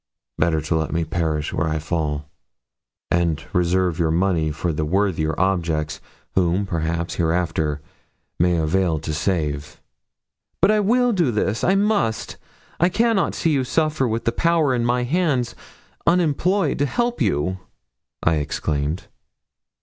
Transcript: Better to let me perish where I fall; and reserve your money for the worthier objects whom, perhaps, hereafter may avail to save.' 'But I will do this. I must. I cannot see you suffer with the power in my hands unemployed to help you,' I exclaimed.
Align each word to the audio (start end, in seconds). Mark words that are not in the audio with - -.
Better 0.39 0.61
to 0.61 0.75
let 0.75 0.91
me 0.91 1.03
perish 1.05 1.53
where 1.53 1.69
I 1.69 1.77
fall; 1.77 2.27
and 3.11 3.43
reserve 3.53 3.99
your 3.99 4.09
money 4.09 4.49
for 4.49 4.73
the 4.73 4.83
worthier 4.83 5.39
objects 5.39 6.01
whom, 6.33 6.65
perhaps, 6.65 7.13
hereafter 7.17 7.81
may 8.39 8.57
avail 8.57 8.97
to 8.97 9.13
save.' 9.13 9.79
'But 10.59 10.71
I 10.71 10.79
will 10.79 11.11
do 11.13 11.29
this. 11.29 11.63
I 11.63 11.75
must. 11.75 12.37
I 12.79 12.89
cannot 12.89 13.35
see 13.35 13.51
you 13.51 13.63
suffer 13.63 14.07
with 14.07 14.25
the 14.25 14.31
power 14.31 14.73
in 14.73 14.83
my 14.85 15.03
hands 15.03 15.53
unemployed 16.07 16.79
to 16.79 16.87
help 16.87 17.21
you,' 17.21 17.59
I 18.23 18.37
exclaimed. 18.37 19.05